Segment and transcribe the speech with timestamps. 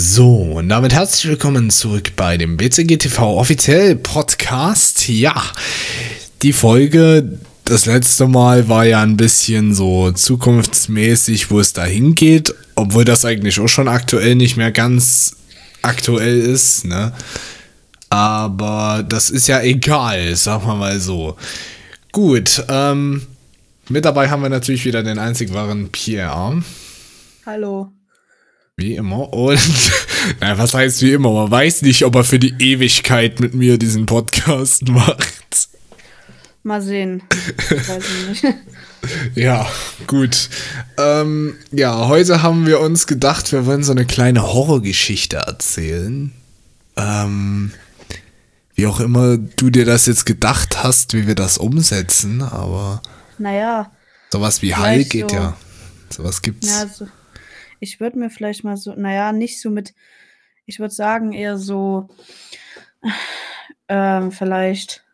[0.00, 5.08] So, und damit herzlich willkommen zurück bei dem BCGTV offiziell Podcast.
[5.08, 5.34] Ja,
[6.42, 12.54] die Folge das letzte Mal war ja ein bisschen so zukunftsmäßig, wo es da hingeht,
[12.76, 15.34] obwohl das eigentlich auch schon aktuell nicht mehr ganz
[15.82, 17.12] aktuell ist, ne?
[18.08, 21.36] Aber das ist ja egal, sagen wir mal so.
[22.12, 23.26] Gut, ähm,
[23.88, 26.62] mit dabei haben wir natürlich wieder den einzig wahren Pierre.
[27.44, 27.90] Hallo.
[28.78, 29.32] Wie immer.
[29.32, 29.58] Und,
[30.38, 31.32] naja, was heißt wie immer?
[31.32, 35.68] Man weiß nicht, ob er für die Ewigkeit mit mir diesen Podcast macht.
[36.62, 37.24] Mal sehen.
[37.70, 38.54] weiß ich nicht.
[39.34, 39.66] Ja,
[40.06, 40.48] gut.
[40.96, 46.32] Ähm, ja, heute haben wir uns gedacht, wir wollen so eine kleine Horrorgeschichte erzählen.
[46.96, 47.72] Ähm,
[48.76, 53.02] wie auch immer du dir das jetzt gedacht hast, wie wir das umsetzen, aber.
[53.38, 53.90] Naja.
[54.30, 55.56] Sowas wie Hall geht so, ja.
[56.10, 56.68] Sowas gibt's.
[56.68, 57.08] Ja, so,
[57.80, 59.94] ich würde mir vielleicht mal so, naja, nicht so mit,
[60.66, 62.08] ich würde sagen, eher so,
[63.88, 65.04] ähm, vielleicht,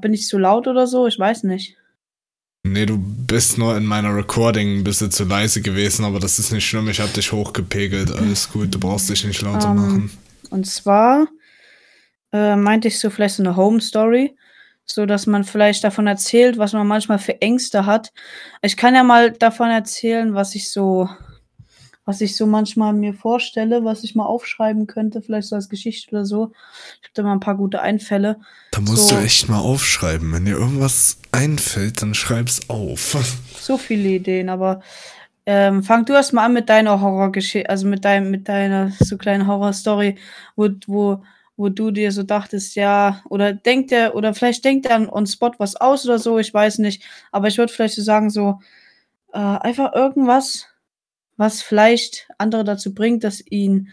[0.00, 1.06] bin ich zu laut oder so?
[1.06, 1.76] Ich weiß nicht.
[2.62, 6.52] Nee, du bist nur in meiner Recording ein bisschen zu leise gewesen, aber das ist
[6.52, 6.88] nicht schlimm.
[6.88, 8.12] Ich habe dich hochgepegelt.
[8.12, 10.10] Alles gut, du brauchst dich nicht lauter um, ähm, machen.
[10.50, 11.26] Und zwar
[12.32, 14.36] äh, meinte ich so vielleicht so eine Home Story,
[14.84, 18.12] so dass man vielleicht davon erzählt, was man manchmal für Ängste hat.
[18.60, 21.08] Ich kann ja mal davon erzählen, was ich so
[22.10, 26.10] was ich so manchmal mir vorstelle, was ich mal aufschreiben könnte, vielleicht so als Geschichte
[26.10, 26.50] oder so.
[27.00, 28.40] Ich habe da mal ein paar gute Einfälle.
[28.72, 30.32] Da musst so, du echt mal aufschreiben.
[30.32, 33.16] Wenn dir irgendwas einfällt, dann schreib's auf.
[33.60, 34.80] So viele Ideen, aber
[35.46, 39.16] ähm, fang du erst mal an mit deiner Horrorgeschichte, also mit deinem, mit deiner so
[39.16, 40.16] kleinen Horrorstory,
[40.56, 41.22] wo, wo,
[41.56, 45.52] wo du dir so dachtest, ja, oder denkt der, oder vielleicht denkt er on Spot
[45.58, 47.04] was aus oder so, ich weiß nicht.
[47.30, 48.58] Aber ich würde vielleicht so sagen, so
[49.32, 50.69] äh, einfach irgendwas,
[51.40, 53.88] was vielleicht andere dazu bringt, dass ihn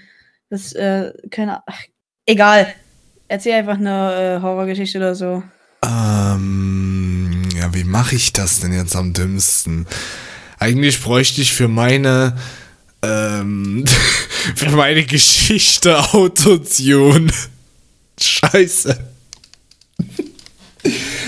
[0.50, 1.82] das, äh, keine ach,
[2.26, 2.68] egal.
[3.30, 5.44] Erzähl einfach eine äh, Horrorgeschichte oder so.
[5.82, 9.88] Ähm, ja, wie mache ich das denn jetzt am dümmsten?
[10.60, 12.38] Eigentlich bräuchte ich für meine,
[13.02, 13.86] ähm,
[14.56, 17.32] für meine Geschichte Autotune.
[18.20, 19.00] Scheiße.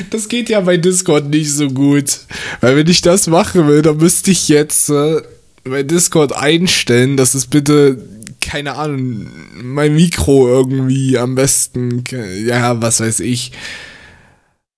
[0.10, 2.20] Das geht ja bei Discord nicht so gut.
[2.60, 5.22] Weil wenn ich das machen will, dann müsste ich jetzt äh,
[5.69, 8.03] bei Discord einstellen, dass es bitte,
[8.41, 9.28] keine Ahnung,
[9.62, 12.03] mein Mikro irgendwie am besten,
[12.46, 13.52] ja, was weiß ich.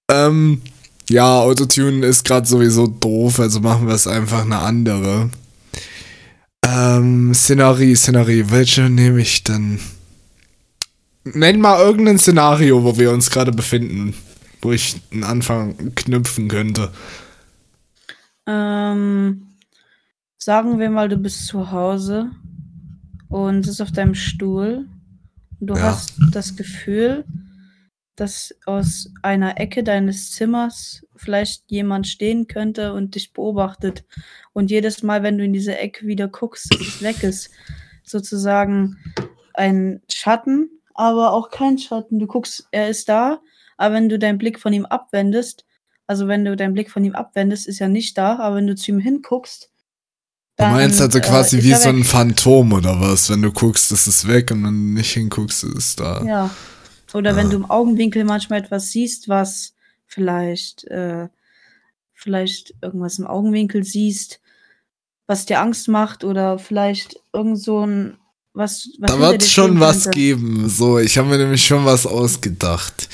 [0.09, 0.62] Ähm,
[1.09, 5.29] ja, Autotune ist gerade sowieso doof, also machen wir es einfach eine andere.
[6.66, 9.79] Ähm, Szenarie, Szenarie, welche nehme ich denn?
[11.23, 14.13] Nenn mal irgendein Szenario, wo wir uns gerade befinden,
[14.62, 16.91] wo ich einen Anfang knüpfen könnte.
[18.47, 19.51] Ähm,
[20.44, 22.31] Sagen wir mal, du bist zu Hause
[23.29, 24.88] und sitzt auf deinem Stuhl.
[25.59, 25.84] Und du ja.
[25.84, 27.25] hast das Gefühl,
[28.16, 34.03] dass aus einer Ecke deines Zimmers vielleicht jemand stehen könnte und dich beobachtet.
[34.52, 37.52] Und jedes Mal, wenn du in diese Ecke wieder guckst, es weg ist.
[38.03, 38.97] Sozusagen
[39.53, 42.18] ein Schatten, aber auch kein Schatten.
[42.18, 43.41] Du guckst, er ist da,
[43.78, 45.68] aber wenn du deinen Blick von ihm abwendest,
[46.08, 48.73] also wenn du deinen Blick von ihm abwendest, ist er nicht da, aber wenn du
[48.73, 49.71] zu ihm hinguckst,
[50.62, 53.30] Du meinst also quasi äh, wie so ein Phantom oder was?
[53.30, 56.24] Wenn du guckst, ist es weg und wenn du nicht hinguckst, ist es da.
[56.24, 56.50] Ja.
[57.14, 57.36] Oder ja.
[57.36, 59.74] wenn du im Augenwinkel manchmal etwas siehst, was
[60.06, 61.28] vielleicht, äh,
[62.14, 64.40] vielleicht irgendwas im Augenwinkel siehst,
[65.28, 68.18] was dir Angst macht oder vielleicht irgend so ein
[68.54, 70.68] was, was da wird schon was geben.
[70.68, 73.08] So, ich habe mir nämlich schon was ausgedacht.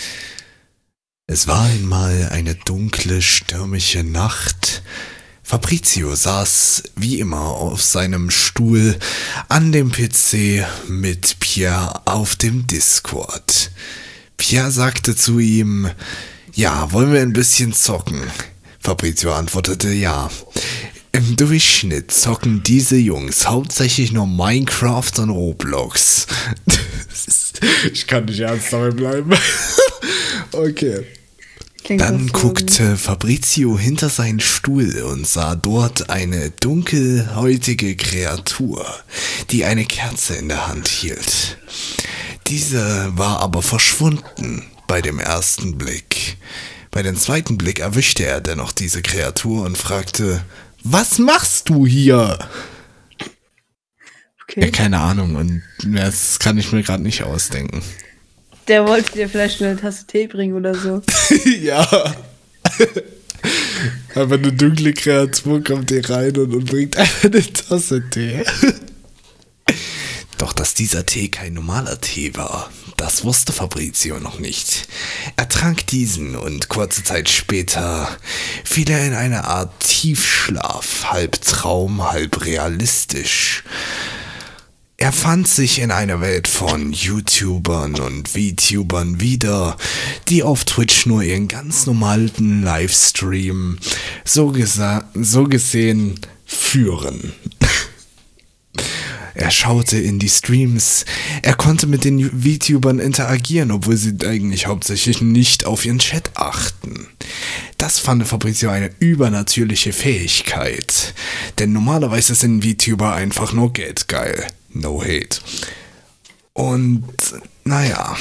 [1.28, 4.82] Es war einmal eine dunkle, stürmische Nacht.
[5.50, 9.00] Fabrizio saß wie immer auf seinem Stuhl
[9.48, 13.72] an dem PC mit Pierre auf dem Discord.
[14.36, 15.90] Pierre sagte zu ihm,
[16.54, 18.20] ja, wollen wir ein bisschen zocken?
[18.82, 20.30] Fabrizio antwortete ja.
[21.14, 26.28] Im Durchschnitt zocken diese Jungs hauptsächlich nur Minecraft und Roblox.
[27.94, 29.32] ich kann nicht ernst dabei bleiben.
[30.52, 31.06] okay.
[31.88, 38.86] Klingt Dann guckte Fabrizio hinter seinen Stuhl und sah dort eine dunkelhäutige Kreatur,
[39.52, 41.58] die eine Kerze in der Hand hielt.
[42.48, 46.36] Diese war aber verschwunden bei dem ersten Blick.
[46.92, 50.44] Bei dem zweiten Blick erwischte er dennoch diese Kreatur und fragte,
[50.84, 52.38] was machst du hier?
[54.44, 54.66] Okay.
[54.66, 57.82] Ja, keine Ahnung und das kann ich mir gerade nicht ausdenken.
[58.68, 61.02] Der wollte dir vielleicht nur eine Tasse Tee bringen oder so.
[61.62, 61.88] ja.
[64.16, 68.44] Aber eine dunkle Kreatur kommt hier rein und, und bringt einfach eine Tasse Tee.
[70.38, 74.88] Doch dass dieser Tee kein normaler Tee war, das wusste Fabrizio noch nicht.
[75.36, 78.10] Er trank diesen und kurze Zeit später
[78.64, 83.64] fiel er in eine Art Tiefschlaf, halb Traum, halb realistisch.
[85.00, 89.78] Er fand sich in einer Welt von YouTubern und VTubern wieder,
[90.28, 93.78] die auf Twitch nur ihren ganz normalen Livestream
[94.26, 94.56] so,
[95.14, 97.34] so gesehen führen.
[99.36, 101.06] Er schaute in die Streams.
[101.44, 107.06] Er konnte mit den VTubern interagieren, obwohl sie eigentlich hauptsächlich nicht auf ihren Chat achten.
[107.78, 111.14] Das fand Fabrizio eine übernatürliche Fähigkeit.
[111.60, 114.48] Denn normalerweise sind VTuber einfach nur geldgeil.
[114.70, 115.40] No hate.
[116.54, 117.04] Und
[117.64, 118.16] naja.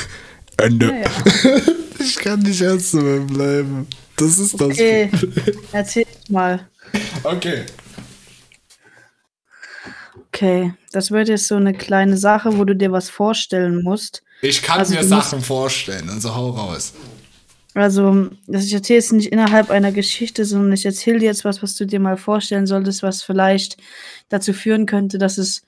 [0.56, 0.86] Ende.
[0.86, 1.10] Naja.
[1.98, 3.86] ich kann nicht ernst mehr bleiben.
[4.16, 4.70] Das ist das.
[4.70, 5.10] Okay,
[5.72, 6.66] erzähl mal.
[7.22, 7.64] Okay.
[10.28, 14.22] Okay, das wird jetzt so eine kleine Sache, wo du dir was vorstellen musst.
[14.42, 16.92] Ich kann also mir Sachen vorstellen, also hau raus.
[17.72, 21.62] Also, das ich erzähle jetzt nicht innerhalb einer Geschichte, sondern ich erzähle dir jetzt was,
[21.62, 23.76] was du dir mal vorstellen solltest, was vielleicht
[24.30, 25.62] dazu führen könnte, dass es,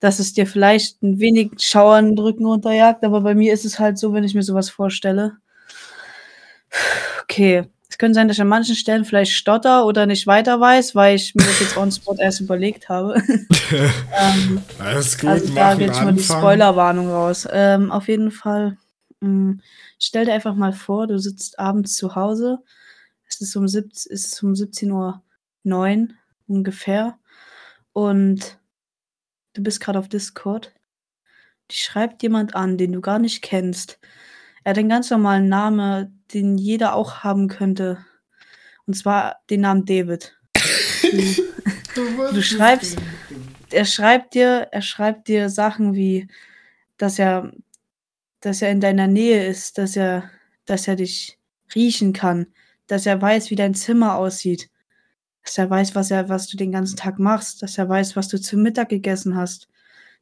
[0.00, 3.04] dass es dir vielleicht ein wenig Schauer in den Rücken runterjagt.
[3.04, 5.38] Aber bei mir ist es halt so, wenn ich mir sowas vorstelle.
[7.22, 10.94] Okay, es könnte sein, dass ich an manchen Stellen vielleicht stotter oder nicht weiter weiß,
[10.94, 13.22] weil ich mir das jetzt on spot erst überlegt habe.
[13.72, 17.48] ähm, Alles gut, also da geht schon mal die Spoilerwarnung raus.
[17.50, 18.76] Ähm, auf jeden Fall,
[19.20, 19.60] mh, mm,
[19.98, 22.58] stell dir einfach mal vor, du sitzt abends zu Hause.
[23.28, 26.08] Es ist um, 17, es ist um 17.09 Uhr
[26.48, 27.18] ungefähr.
[27.92, 28.58] Und
[29.56, 30.72] du bist gerade auf Discord.
[31.70, 33.98] Die schreibt jemand an, den du gar nicht kennst.
[34.62, 38.04] Er hat einen ganz normalen Namen, den jeder auch haben könnte.
[38.86, 40.36] Und zwar den Namen David.
[41.94, 42.98] du, du schreibst,
[43.70, 46.28] er schreibt dir, er schreibt dir Sachen wie,
[46.98, 47.52] dass er,
[48.40, 50.30] dass er in deiner Nähe ist, dass er,
[50.66, 51.38] dass er dich
[51.74, 52.46] riechen kann,
[52.86, 54.70] dass er weiß, wie dein Zimmer aussieht,
[55.46, 58.28] dass er weiß, was er, was du den ganzen Tag machst, dass er weiß, was
[58.28, 59.68] du zum Mittag gegessen hast,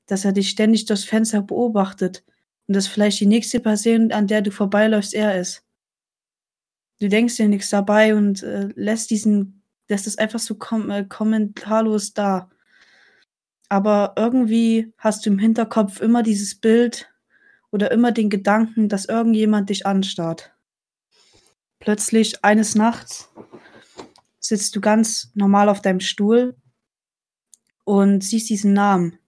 [0.06, 2.25] dass er dich ständig durchs Fenster beobachtet
[2.69, 5.65] und dass vielleicht die nächste Person, an der du vorbeiläufst, er ist
[7.00, 11.05] du denkst dir nichts dabei und äh, lässt diesen, lässt es einfach so kom äh,
[11.05, 12.50] kommentarlos da.
[13.69, 17.12] Aber irgendwie hast du im Hinterkopf immer dieses Bild
[17.71, 20.55] oder immer den Gedanken, dass irgendjemand dich anstarrt.
[21.81, 23.31] Plötzlich eines Nachts
[24.46, 26.56] sitzt du ganz normal auf deinem Stuhl
[27.85, 29.19] und siehst diesen Namen.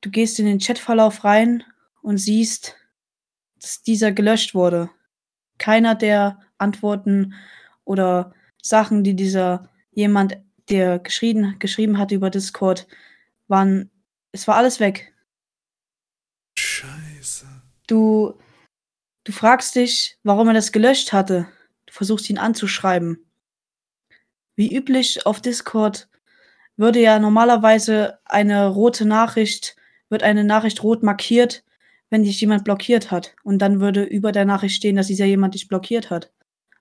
[0.00, 1.64] Du gehst in den Chatverlauf rein
[2.02, 2.76] und siehst,
[3.60, 4.90] dass dieser gelöscht wurde
[5.58, 7.34] keiner der Antworten
[7.84, 8.32] oder
[8.62, 10.38] Sachen, die dieser jemand,
[10.68, 12.86] der geschrieben, geschrieben hat über Discord,
[13.48, 13.90] waren,
[14.32, 15.12] es war alles weg.
[16.58, 17.46] Scheiße.
[17.86, 18.38] Du,
[19.24, 21.48] du fragst dich, warum er das gelöscht hatte.
[21.86, 23.27] Du versuchst ihn anzuschreiben.
[24.58, 26.08] Wie üblich auf Discord
[26.76, 29.76] würde ja normalerweise eine rote Nachricht,
[30.08, 31.64] wird eine Nachricht rot markiert,
[32.10, 33.36] wenn dich jemand blockiert hat.
[33.44, 36.32] Und dann würde über der Nachricht stehen, dass dieser jemand dich blockiert hat.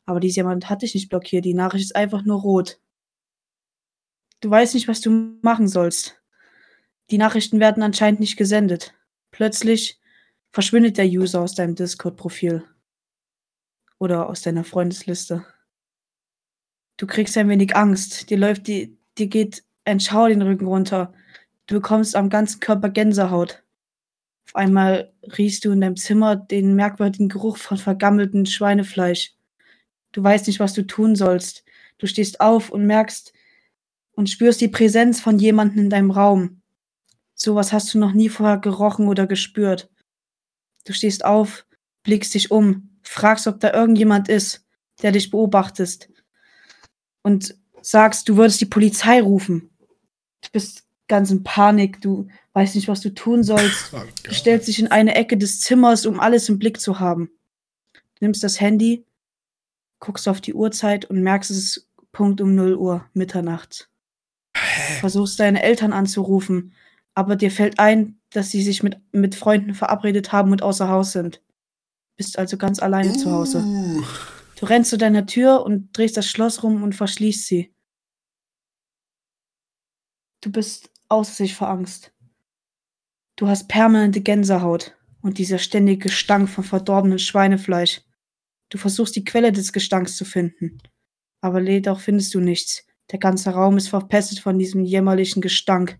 [0.08, 1.46] Aber dieser jemand hat dich nicht blockiert.
[1.46, 2.80] Die Nachricht ist einfach nur rot.
[4.40, 6.20] Du weißt nicht, was du machen sollst.
[7.12, 8.96] Die Nachrichten werden anscheinend nicht gesendet.
[9.30, 10.00] Plötzlich
[10.52, 12.64] verschwindet der User aus deinem Discord-Profil.
[14.00, 15.46] Oder aus deiner Freundesliste.
[16.98, 18.30] Du kriegst ein wenig Angst.
[18.30, 21.14] Dir läuft die, dir geht ein Schauer den Rücken runter.
[21.68, 23.64] Du bekommst am ganzen Körper Gänsehaut.
[24.48, 29.36] Auf einmal riechst du in deinem Zimmer den merkwürdigen Geruch von vergammeltem Schweinefleisch.
[30.12, 31.64] Du weißt nicht, was du tun sollst.
[32.00, 33.32] Du stehst auf und merkst
[34.14, 36.62] und spürst die Präsenz von jemandem in deinem Raum.
[37.36, 39.92] Sowas hast du noch nie vorher gerochen oder gespürt.
[40.86, 41.68] Du stehst auf,
[42.02, 44.66] blickst dich um, fragst, ob da irgendjemand ist,
[45.04, 46.10] der dich beobachtest
[47.28, 49.70] und sagst, du würdest die Polizei rufen.
[50.42, 53.92] Du bist ganz in Panik, du weißt nicht, was du tun sollst.
[53.94, 57.30] Oh du stellst dich in eine Ecke des Zimmers, um alles im Blick zu haben.
[57.94, 59.06] Du nimmst das Handy,
[60.00, 63.90] guckst auf die Uhrzeit und merkst, es ist Punkt um 0 Uhr, Mitternacht.
[65.02, 66.74] Versuchst deine Eltern anzurufen,
[67.14, 71.12] aber dir fällt ein, dass sie sich mit, mit Freunden verabredet haben und außer Haus
[71.12, 71.42] sind.
[72.16, 73.18] Bist also ganz alleine uh.
[73.18, 73.64] zu Hause.
[74.58, 77.74] Du rennst zu deiner Tür und drehst das Schloss rum und verschließt sie.
[80.42, 82.12] Du bist außer sich vor Angst.
[83.36, 88.02] Du hast permanente Gänsehaut und dieser ständige Gestank von verdorbenem Schweinefleisch.
[88.70, 90.80] Du versuchst die Quelle des Gestanks zu finden.
[91.40, 92.84] Aber jedoch findest du nichts.
[93.12, 96.00] Der ganze Raum ist verpestet von diesem jämmerlichen Gestank.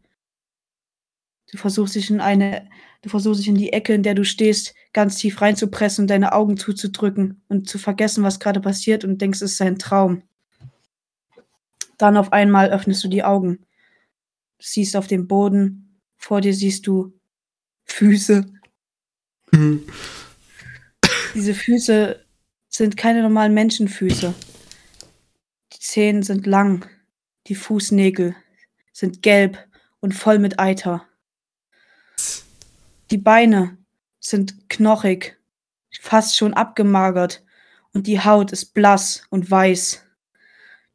[1.52, 2.70] Du versuchst dich in eine,
[3.02, 6.34] du versuchst dich in die Ecke, in der du stehst, ganz tief reinzupressen und deine
[6.34, 10.24] Augen zuzudrücken und zu vergessen, was gerade passiert und denkst, es ist ein Traum.
[11.98, 13.60] Dann auf einmal öffnest du die Augen.
[14.58, 17.14] Du siehst auf dem Boden, vor dir siehst du
[17.86, 18.46] Füße.
[19.52, 19.88] Mhm.
[21.34, 22.24] Diese Füße
[22.70, 24.34] sind keine normalen Menschenfüße.
[25.74, 26.90] Die Zehen sind lang,
[27.48, 28.36] die Fußnägel
[28.92, 29.58] sind gelb
[30.00, 31.08] und voll mit Eiter.
[33.10, 33.78] Die Beine
[34.20, 35.38] sind knochig,
[36.02, 37.44] fast schon abgemagert,
[37.94, 40.06] und die Haut ist blass und weiß.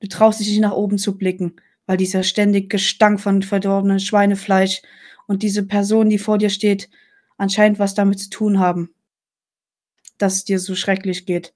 [0.00, 4.82] Du traust dich nicht nach oben zu blicken, weil dieser ständige Gestank von verdorbenem Schweinefleisch
[5.26, 6.90] und diese Person, die vor dir steht,
[7.38, 8.94] anscheinend was damit zu tun haben,
[10.18, 11.54] dass es dir so schrecklich geht.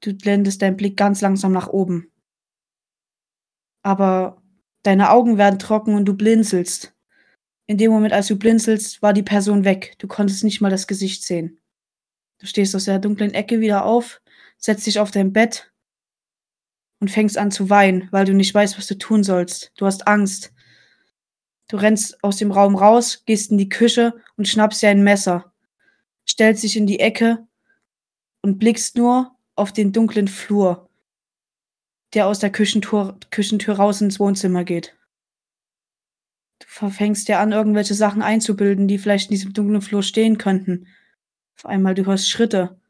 [0.00, 2.10] Du blendest deinen Blick ganz langsam nach oben.
[3.82, 4.40] Aber
[4.82, 6.95] deine Augen werden trocken und du blinzelst.
[7.66, 9.96] In dem Moment, als du blinzelst, war die Person weg.
[9.98, 11.60] Du konntest nicht mal das Gesicht sehen.
[12.38, 14.20] Du stehst aus der dunklen Ecke wieder auf,
[14.58, 15.72] setzt dich auf dein Bett
[17.00, 19.72] und fängst an zu weinen, weil du nicht weißt, was du tun sollst.
[19.76, 20.52] Du hast Angst.
[21.68, 25.52] Du rennst aus dem Raum raus, gehst in die Küche und schnappst dir ein Messer,
[26.28, 27.46] stellst dich in die Ecke
[28.42, 30.88] und blickst nur auf den dunklen Flur,
[32.14, 34.96] der aus der Küchentür, Küchentür raus ins Wohnzimmer geht.
[36.58, 40.86] Du verfängst dir an, irgendwelche Sachen einzubilden, die vielleicht in diesem dunklen Flur stehen könnten.
[41.56, 42.80] Auf einmal du hörst Schritte.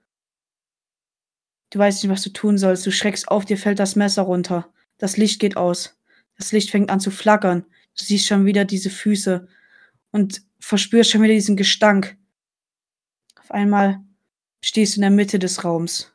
[1.70, 2.86] Du weißt nicht, was du tun sollst.
[2.86, 4.72] Du schreckst auf, dir fällt das Messer runter.
[4.98, 5.98] Das Licht geht aus.
[6.36, 7.64] Das Licht fängt an zu flackern.
[7.98, 9.48] Du siehst schon wieder diese Füße
[10.10, 12.16] und verspürst schon wieder diesen Gestank.
[13.40, 14.00] Auf einmal
[14.62, 16.12] stehst du in der Mitte des Raums.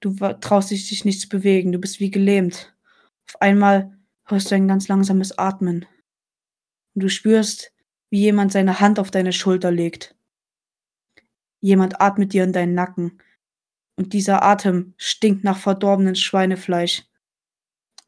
[0.00, 1.72] Du traust dich, dich nicht zu bewegen.
[1.72, 2.74] Du bist wie gelähmt.
[3.28, 5.86] Auf einmal hörst du ein ganz langsames Atmen.
[6.98, 7.72] Und du spürst,
[8.10, 10.16] wie jemand seine Hand auf deine Schulter legt.
[11.60, 13.22] Jemand atmet dir in deinen Nacken.
[13.94, 17.04] Und dieser Atem stinkt nach verdorbenem Schweinefleisch.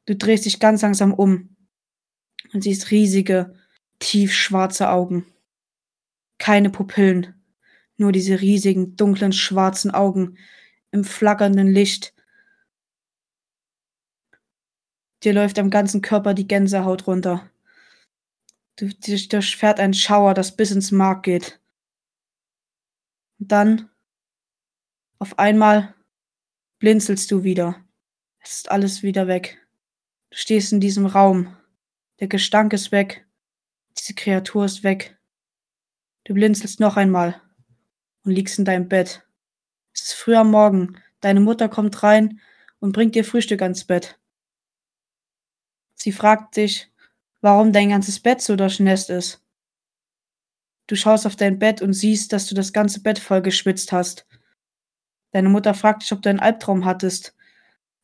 [0.06, 1.54] Du drehst dich ganz langsam um
[2.52, 3.54] und siehst riesige,
[4.00, 5.24] tiefschwarze Augen.
[6.38, 7.40] Keine Pupillen,
[7.96, 10.36] nur diese riesigen, dunklen, schwarzen Augen
[10.90, 12.12] im flackernden Licht.
[15.22, 17.48] Dir läuft am ganzen Körper die Gänsehaut runter.
[18.80, 21.60] Du, dir durchfährt ein Schauer, das bis ins Mark geht.
[23.38, 23.90] Und dann,
[25.18, 25.94] auf einmal,
[26.78, 27.84] blinzelst du wieder.
[28.38, 29.58] Es ist alles wieder weg.
[30.30, 31.54] Du stehst in diesem Raum.
[32.20, 33.26] Der Gestank ist weg.
[33.98, 35.18] Diese Kreatur ist weg.
[36.24, 37.38] Du blinzelst noch einmal
[38.24, 39.28] und liegst in deinem Bett.
[39.92, 40.96] Es ist früh am Morgen.
[41.20, 42.40] Deine Mutter kommt rein
[42.78, 44.18] und bringt dir Frühstück ans Bett.
[45.96, 46.89] Sie fragt dich,
[47.40, 49.42] warum dein ganzes Bett so durchnässt ist.
[50.86, 54.26] Du schaust auf dein Bett und siehst, dass du das ganze Bett voll geschwitzt hast.
[55.32, 57.36] Deine Mutter fragt dich, ob du einen Albtraum hattest.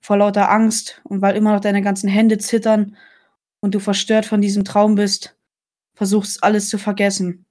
[0.00, 2.96] Vor lauter Angst und weil immer noch deine ganzen Hände zittern
[3.60, 5.36] und du verstört von diesem Traum bist,
[5.94, 7.44] versuchst alles zu vergessen.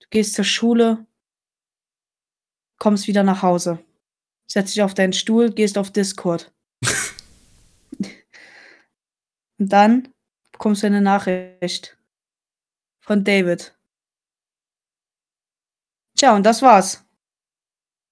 [0.00, 1.06] Du gehst zur Schule
[2.82, 3.78] kommst wieder nach Hause.
[4.48, 6.52] Setzt dich auf deinen Stuhl, gehst auf Discord.
[9.56, 10.11] Und dann
[10.62, 11.96] bekommst du eine Nachricht
[13.00, 13.74] von David.
[16.16, 17.02] Tja, und das war's.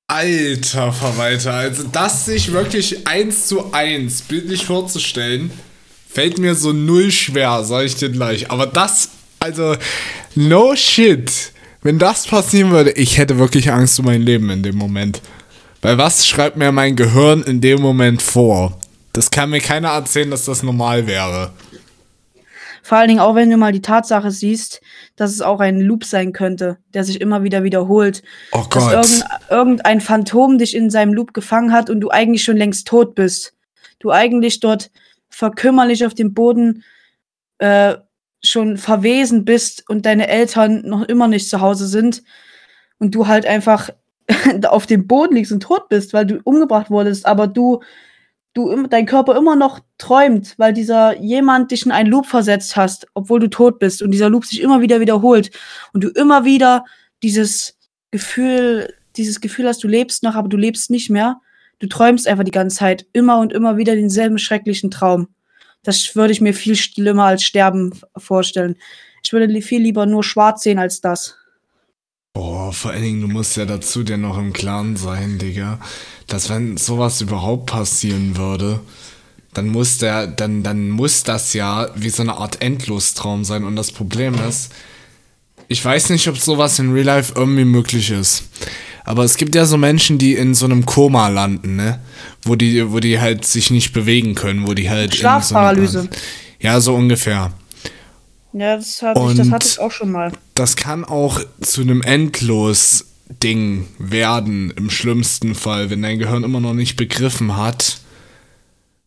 [0.08, 5.52] Alter Verwalter, also das sich wirklich eins zu eins bildlich vorzustellen,
[6.08, 8.50] fällt mir so null schwer, sag ich dir gleich.
[8.50, 9.76] Aber das, also,
[10.34, 11.52] no shit.
[11.82, 15.22] Wenn das passieren würde, ich hätte wirklich Angst um mein Leben in dem Moment.
[15.82, 18.76] Weil was schreibt mir mein Gehirn in dem Moment vor?
[19.12, 21.52] Das kann mir keiner erzählen, dass das normal wäre.
[22.90, 24.80] Vor allen Dingen auch, wenn du mal die Tatsache siehst,
[25.14, 28.24] dass es auch ein Loop sein könnte, der sich immer wieder wiederholt.
[28.50, 28.92] Oh Gott.
[28.92, 32.88] Dass irgend, irgendein Phantom dich in seinem Loop gefangen hat und du eigentlich schon längst
[32.88, 33.54] tot bist.
[34.00, 34.90] Du eigentlich dort
[35.28, 36.82] verkümmerlich auf dem Boden
[37.58, 37.94] äh,
[38.42, 42.24] schon verwesen bist und deine Eltern noch immer nicht zu Hause sind
[42.98, 43.90] und du halt einfach
[44.66, 47.82] auf dem Boden liegst und tot bist, weil du umgebracht wurdest, aber du,
[48.54, 53.06] du, dein Körper immer noch träumt, weil dieser jemand dich in einen Loop versetzt hast,
[53.14, 55.50] obwohl du tot bist und dieser Loop sich immer wieder wiederholt
[55.92, 56.84] und du immer wieder
[57.22, 57.78] dieses
[58.10, 61.40] Gefühl, dieses Gefühl hast, du lebst noch, aber du lebst nicht mehr.
[61.78, 65.28] Du träumst einfach die ganze Zeit immer und immer wieder denselben schrecklichen Traum.
[65.82, 68.76] Das würde ich mir viel schlimmer als Sterben vorstellen.
[69.22, 71.36] Ich würde viel lieber nur schwarz sehen als das.
[72.32, 75.80] Boah, vor allen Dingen, du musst ja dazu dir noch im Klaren sein, Digga,
[76.30, 78.80] dass wenn sowas überhaupt passieren würde,
[79.52, 83.64] dann muss der, dann, dann muss das ja wie so eine Art Endlostraum sein.
[83.64, 84.72] Und das Problem ist,
[85.68, 88.44] ich weiß nicht, ob sowas in Real Life irgendwie möglich ist.
[89.04, 91.98] Aber es gibt ja so Menschen, die in so einem Koma landen, ne?
[92.42, 95.16] Wo die, wo die halt sich nicht bewegen können, wo die halt.
[95.16, 96.02] Schlafparalyse.
[96.02, 96.08] So
[96.60, 97.52] ja, so ungefähr.
[98.52, 100.32] Ja, das hatte, ich, das hatte ich auch schon mal.
[100.54, 102.02] Das kann auch zu einem
[103.30, 107.98] Endlos-Ding werden, im schlimmsten Fall, wenn dein Gehirn immer noch nicht begriffen hat,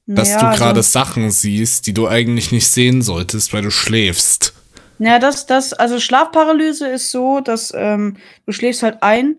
[0.06, 3.72] dass ja, du gerade also, Sachen siehst, die du eigentlich nicht sehen solltest, weil du
[3.72, 4.54] schläfst.
[5.00, 9.38] Ja, das, das, also Schlafparalyse ist so, dass ähm, du schläfst halt ein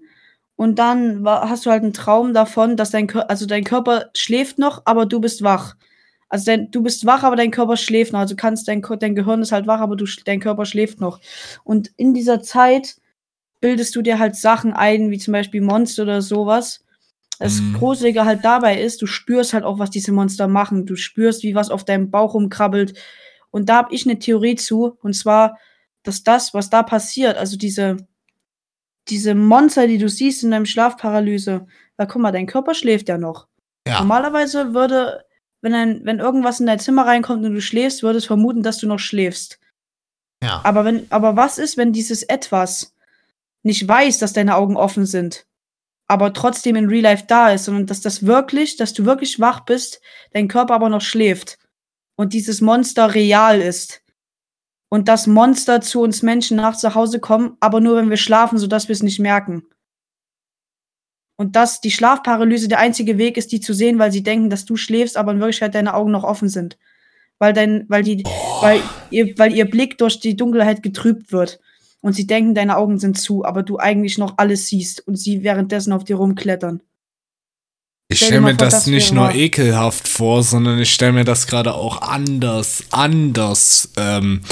[0.56, 4.82] und dann hast du halt einen Traum davon, dass dein, also dein Körper schläft noch,
[4.84, 5.76] aber du bist wach.
[6.28, 8.20] Also dein, du bist wach, aber dein Körper schläft noch.
[8.20, 11.20] Also kannst dein, dein Gehirn ist halt wach, aber du, dein Körper schläft noch.
[11.62, 12.96] Und in dieser Zeit
[13.64, 16.84] bildest du dir halt Sachen ein, wie zum Beispiel Monster oder sowas.
[17.38, 17.72] Das mhm.
[17.72, 20.84] Gruselige halt dabei ist, du spürst halt auch, was diese Monster machen.
[20.84, 22.92] Du spürst, wie was auf deinem Bauch rumkrabbelt.
[23.50, 25.56] Und da habe ich eine Theorie zu, und zwar,
[26.02, 27.96] dass das, was da passiert, also diese,
[29.08, 31.66] diese Monster, die du siehst in deinem Schlafparalyse,
[31.96, 33.46] weil guck mal, dein Körper schläft ja noch.
[33.88, 34.00] Ja.
[34.00, 35.24] Normalerweise würde,
[35.62, 38.76] wenn, ein, wenn irgendwas in dein Zimmer reinkommt und du schläfst, würde es vermuten, dass
[38.76, 39.58] du noch schläfst.
[40.42, 40.60] Ja.
[40.64, 42.93] Aber, wenn, aber was ist, wenn dieses Etwas
[43.64, 45.46] nicht weiß, dass deine Augen offen sind,
[46.06, 49.60] aber trotzdem in Real Life da ist, sondern dass das wirklich, dass du wirklich wach
[49.60, 50.00] bist,
[50.32, 51.58] dein Körper aber noch schläft
[52.16, 54.04] und dieses Monster real ist?
[54.94, 58.58] und dass Monster zu uns Menschen nachts nach Hause kommen, aber nur wenn wir schlafen,
[58.58, 59.64] sodass wir es nicht merken.
[61.36, 64.66] Und dass die Schlafparalyse der einzige Weg ist, die zu sehen, weil sie denken, dass
[64.66, 66.78] du schläfst, aber in Wirklichkeit deine Augen noch offen sind.
[67.40, 68.62] Weil dein, weil die, oh.
[68.62, 68.80] weil
[69.10, 71.58] ihr, weil ihr Blick durch die Dunkelheit getrübt wird.
[72.04, 75.42] Und sie denken, deine Augen sind zu, aber du eigentlich noch alles siehst und sie
[75.42, 76.82] währenddessen auf dir rumklettern.
[78.08, 81.72] Ich stelle mir das, das nicht nur ekelhaft vor, sondern ich stelle mir das gerade
[81.72, 84.42] auch anders, anders ähm,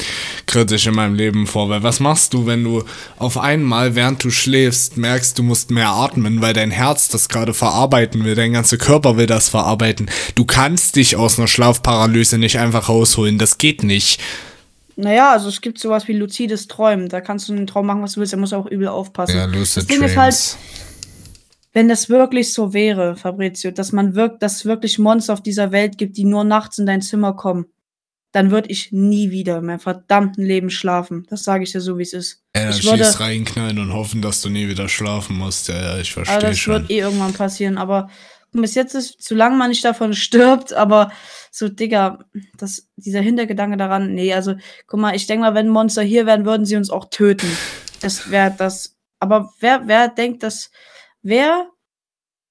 [0.46, 1.68] kritisch in meinem Leben vor.
[1.68, 2.84] Weil was machst du, wenn du
[3.18, 7.52] auf einmal, während du schläfst, merkst, du musst mehr atmen, weil dein Herz das gerade
[7.52, 10.10] verarbeiten will, dein ganzer Körper will das verarbeiten.
[10.36, 14.22] Du kannst dich aus einer Schlafparalyse nicht einfach rausholen, das geht nicht.
[14.96, 17.08] Naja, also es gibt sowas wie luzides Träumen.
[17.08, 19.36] Da kannst du einen Traum machen, was du willst, da musst du auch übel aufpassen.
[19.36, 20.12] Ja, lucid das Ding Dreams.
[20.12, 20.56] ist halt,
[21.72, 25.72] wenn das wirklich so wäre, Fabrizio, dass man wirkt, dass es wirklich Monster auf dieser
[25.72, 27.66] Welt gibt, die nur nachts in dein Zimmer kommen,
[28.32, 31.26] dann würde ich nie wieder in meinem verdammten Leben schlafen.
[31.28, 32.42] Das sage ich dir so, wie es ist.
[32.56, 35.68] Ja, ich würde reinknallen und hoffen, dass du nie wieder schlafen musst.
[35.68, 36.72] Ja, ja ich verstehe schon.
[36.74, 38.08] Das wird eh irgendwann passieren, aber
[38.52, 41.10] bis jetzt ist, solange man nicht davon stirbt, aber
[41.50, 42.24] so, Digga,
[42.56, 44.54] das, dieser Hintergedanke daran, nee, also,
[44.86, 47.46] guck mal, ich denke mal, wenn Monster hier wären, würden sie uns auch töten.
[48.00, 48.96] Das wäre das.
[49.20, 50.70] Aber wer, wer denkt, dass
[51.22, 51.70] Wer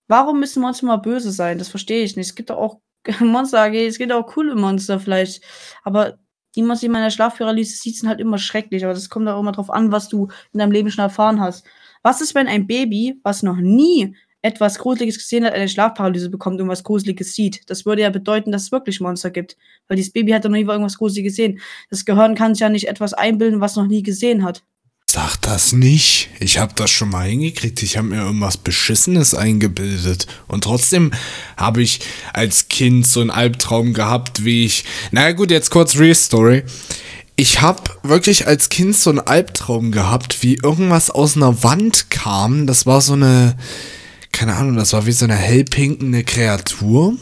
[0.07, 1.57] warum müssen Monster mal böse sein?
[1.57, 2.27] Das verstehe ich nicht.
[2.27, 2.79] Es gibt doch auch
[3.19, 5.43] Monster AG, es gibt auch coole Monster vielleicht,
[5.83, 6.19] aber
[6.55, 9.27] die Monster, die man in der Schlafparalyse sieht, sind halt immer schrecklich, aber das kommt
[9.27, 11.65] auch immer drauf an, was du in deinem Leben schon erfahren hast.
[12.03, 16.59] Was ist, wenn ein Baby, was noch nie etwas Gruseliges gesehen hat, eine Schlafparalyse bekommt
[16.61, 17.69] und was Gruseliges sieht.
[17.69, 19.55] Das würde ja bedeuten, dass es wirklich Monster gibt.
[19.87, 21.59] Weil dieses Baby hat doch noch nie irgendwas Gruseliges gesehen.
[21.89, 24.63] Das Gehirn kann sich ja nicht etwas einbilden, was noch nie gesehen hat.
[25.11, 26.29] Sag das nicht.
[26.39, 27.83] Ich habe das schon mal hingekriegt.
[27.83, 30.25] Ich habe mir irgendwas Beschissenes eingebildet.
[30.47, 31.11] Und trotzdem
[31.57, 31.99] habe ich
[32.31, 34.85] als Kind so einen Albtraum gehabt, wie ich.
[35.11, 36.63] Na gut, jetzt kurz Real Story.
[37.35, 42.65] Ich habe wirklich als Kind so einen Albtraum gehabt, wie irgendwas aus einer Wand kam.
[42.65, 43.57] Das war so eine.
[44.31, 47.15] Keine Ahnung, das war wie so eine hellpinkende Kreatur.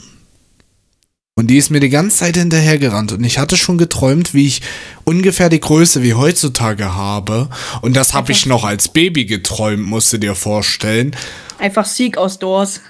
[1.35, 3.13] Und die ist mir die ganze Zeit hinterhergerannt.
[3.13, 4.61] Und ich hatte schon geträumt, wie ich
[5.05, 7.49] ungefähr die Größe wie heutzutage habe.
[7.81, 11.15] Und das habe ich noch als Baby geträumt, musst du dir vorstellen.
[11.57, 12.81] Einfach Sieg aus Doors.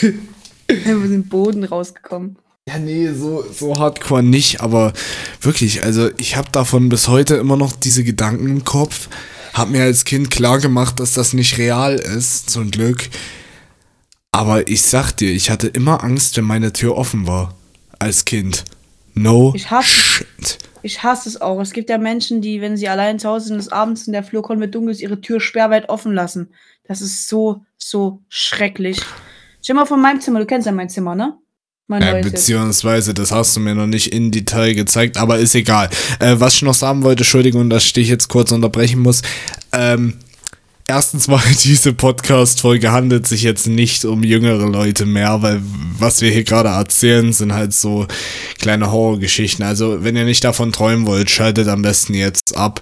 [0.68, 2.36] Einfach den Boden rausgekommen.
[2.68, 4.92] Ja, nee, so, so hardcore nicht, aber
[5.40, 9.08] wirklich, also ich habe davon bis heute immer noch diese Gedanken im Kopf.
[9.58, 13.08] Hab mir als Kind klar gemacht, dass das nicht real ist, zum Glück.
[14.30, 17.56] Aber ich sag dir, ich hatte immer Angst, wenn meine Tür offen war
[17.98, 18.64] als Kind.
[19.14, 20.58] No ich hasse, shit.
[20.82, 21.60] Ich hasse es auch.
[21.60, 24.22] Es gibt ja Menschen, die, wenn sie allein zu Hause sind, des Abends in der
[24.22, 26.50] Flur kommen mit dunkel ihre Tür sperrweit offen lassen.
[26.84, 29.00] Das ist so, so schrecklich.
[29.60, 31.36] Stell mal von meinem Zimmer, du kennst ja mein Zimmer, ne?
[31.90, 35.88] Äh, beziehungsweise, das hast du mir noch nicht in Detail gezeigt, aber ist egal.
[36.18, 39.22] Äh, was ich noch sagen wollte, Entschuldigung, dass ich jetzt kurz unterbrechen muss.
[39.72, 40.14] Ähm,
[40.90, 45.60] Erstens mal, diese Podcast-Folge handelt sich jetzt nicht um jüngere Leute mehr, weil
[45.98, 48.06] was wir hier gerade erzählen, sind halt so
[48.58, 49.66] kleine Horrorgeschichten.
[49.66, 52.80] Also, wenn ihr nicht davon träumen wollt, schaltet am besten jetzt ab.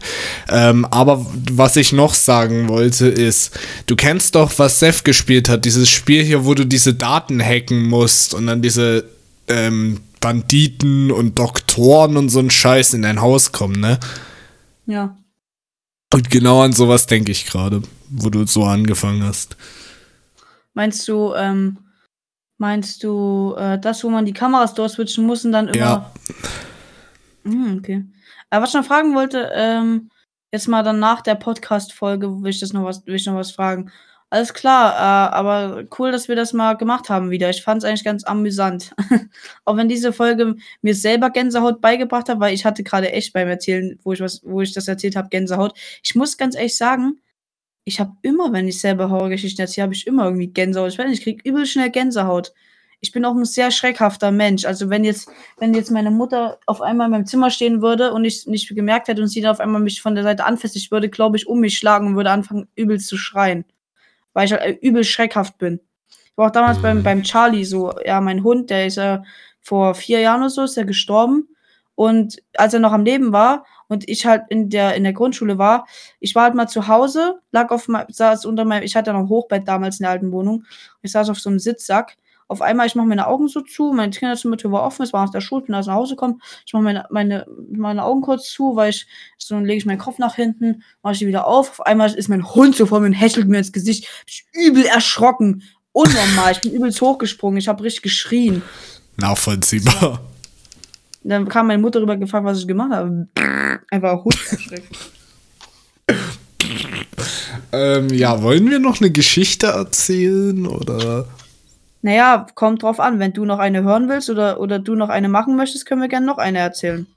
[0.49, 5.65] Ähm, aber was ich noch sagen wollte, ist, du kennst doch, was Seth gespielt hat,
[5.65, 9.05] dieses Spiel hier, wo du diese Daten hacken musst und dann diese
[9.49, 13.99] ähm, Banditen und Doktoren und so ein Scheiß in dein Haus kommen, ne?
[14.87, 15.17] Ja.
[16.13, 19.57] Und genau an sowas denke ich gerade, wo du so angefangen hast.
[20.75, 21.79] Meinst du, ähm,
[22.59, 25.77] meinst du, äh, das, wo man die Kameras durchswitchen muss und dann immer.
[25.77, 26.13] Ja.
[27.45, 28.05] Hm, okay.
[28.51, 30.11] Aber was ich noch fragen wollte, ähm,
[30.53, 33.51] jetzt mal dann nach der Podcast-Folge will ich das noch was, will ich noch was
[33.51, 33.91] fragen.
[34.31, 37.49] Alles klar, äh, aber cool, dass wir das mal gemacht haben wieder.
[37.49, 38.93] Ich fand es eigentlich ganz amüsant.
[39.65, 43.47] Auch wenn diese Folge mir selber Gänsehaut beigebracht hat, weil ich hatte gerade echt beim
[43.47, 45.79] Erzählen, wo ich was, wo ich das erzählt habe, Gänsehaut.
[46.03, 47.21] Ich muss ganz ehrlich sagen,
[47.85, 50.93] ich habe immer, wenn ich selber Horrorgeschichten erzähle, habe ich immer irgendwie Gänsehaut.
[50.93, 52.53] Ich weiß nicht, ich kriege übel schnell Gänsehaut.
[53.01, 54.65] Ich bin auch ein sehr schreckhafter Mensch.
[54.65, 58.25] Also wenn jetzt, wenn jetzt meine Mutter auf einmal in meinem Zimmer stehen würde und
[58.25, 60.91] ich nicht gemerkt hätte und sie dann auf einmal mich von der Seite anfasst, ich
[60.91, 63.65] würde, glaube ich, um mich schlagen und würde anfangen, übel zu schreien
[64.37, 65.81] weil ich halt äh, übel schreckhaft bin.
[66.11, 67.03] Ich war auch damals beim, mhm.
[67.03, 69.23] beim Charlie so, ja, mein Hund, der ist ja äh,
[69.63, 71.49] vor vier Jahren oder so, ist er gestorben.
[71.95, 75.57] Und als er noch am Leben war und ich halt in der, in der Grundschule
[75.57, 75.87] war,
[76.21, 79.31] ich war halt mal zu Hause, lag auf saß unter meinem, ich hatte noch ein
[79.31, 80.65] Hochbett damals in der alten Wohnung.
[81.01, 84.13] Ich saß auf so einem Sitzsack auf einmal, ich mache meine Augen so zu, meine
[84.13, 86.83] Kinderzimmertür war offen, es war nach der Schule, bin also nach Hause gekommen, ich mache
[86.85, 89.07] meine, meine, meine Augen kurz zu, weil ich,
[89.39, 92.13] so dann lege ich meinen Kopf nach hinten, mache ich die wieder auf, auf einmal
[92.15, 95.63] ist mein Hund so vor mir und häschelt mir ins Gesicht, ich bin übel erschrocken,
[95.93, 98.63] unnormal, ich bin übelst hochgesprungen, ich habe richtig geschrien.
[99.17, 100.21] Nachvollziehbar.
[101.25, 103.27] Dann kam meine Mutter rüber gefragt, was ich gemacht habe.
[103.91, 104.97] Einfach Hund erschreckt.
[107.73, 111.27] ähm, ja, wollen wir noch eine Geschichte erzählen oder?
[112.07, 113.19] Naja, kommt drauf an.
[113.19, 116.07] Wenn du noch eine hören willst oder, oder du noch eine machen möchtest, können wir
[116.07, 117.09] gerne noch eine erzählen.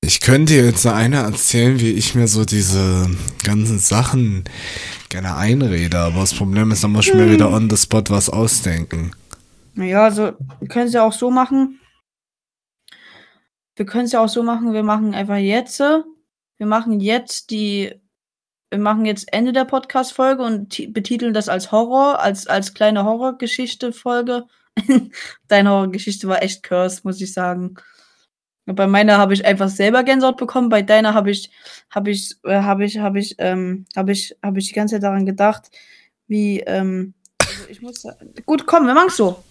[0.00, 3.06] Ich könnte jetzt eine erzählen, wie ich mir so diese
[3.44, 4.44] ganzen Sachen
[5.10, 7.20] gerne einrede, aber das Problem ist, dann muss ich hm.
[7.20, 9.12] mir wieder on the spot was ausdenken.
[9.74, 11.78] Naja, also, wir können es ja auch so machen.
[13.76, 15.80] Wir können es ja auch so machen, wir machen einfach jetzt.
[15.80, 17.92] Wir machen jetzt die
[18.70, 24.44] wir machen jetzt Ende der Podcast-Folge und betiteln das als Horror, als, als kleine Horrorgeschichte-Folge.
[25.48, 27.76] Deine Horrorgeschichte war echt cursed, muss ich sagen.
[28.66, 31.50] Bei meiner habe ich einfach selber Gänsehaut bekommen, bei deiner habe ich,
[31.88, 35.04] habe ich, äh, habe ich, habe ich, ähm, habe ich, habe ich die ganze Zeit
[35.04, 35.70] daran gedacht,
[36.26, 38.06] wie, ähm, also ich muss,
[38.44, 39.42] gut, komm, wir machen so.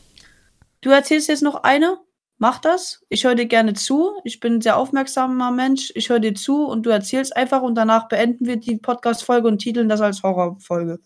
[0.81, 1.97] Du erzählst jetzt noch eine
[2.39, 3.03] Mach das.
[3.09, 4.11] Ich höre dir gerne zu.
[4.23, 5.91] Ich bin ein sehr aufmerksamer Mensch.
[5.95, 9.57] Ich höre dir zu und du erzählst einfach und danach beenden wir die Podcast-Folge und
[9.57, 10.99] titeln das als Horrorfolge.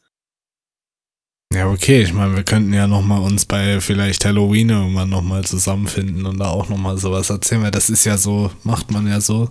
[1.53, 2.01] Ja, okay.
[2.01, 6.25] Ich meine, wir könnten ja noch mal uns bei vielleicht Halloween irgendwann noch mal zusammenfinden
[6.25, 9.21] und da auch noch mal sowas erzählen, weil das ist ja so, macht man ja
[9.21, 9.49] so.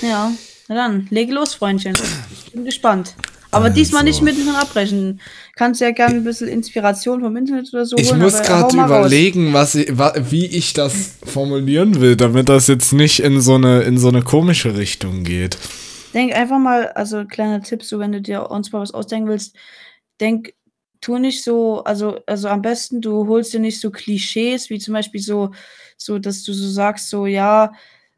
[0.00, 0.32] Ja,
[0.68, 1.96] na dann, lege los, Freundchen.
[2.32, 3.14] Ich bin gespannt.
[3.50, 3.74] Aber also.
[3.74, 5.20] diesmal nicht mittendrin abbrechen.
[5.56, 9.52] Kannst ja gerne ein bisschen Inspiration vom Internet oder so Ich holen, muss gerade überlegen,
[9.52, 13.98] was ich, wie ich das formulieren will, damit das jetzt nicht in so eine, in
[13.98, 15.58] so eine komische Richtung geht.
[16.14, 19.56] Denk einfach mal, also kleiner Tipp, so wenn du dir uns mal was ausdenken willst,
[20.20, 20.52] denk,
[21.00, 24.94] tu nicht so, also, also am besten, du holst dir nicht so Klischees, wie zum
[24.94, 25.50] Beispiel so,
[25.96, 27.72] so, dass du so sagst, so, ja,